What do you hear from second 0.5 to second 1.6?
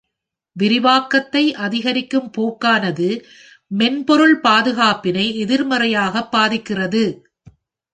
விரிவாக்கத்தை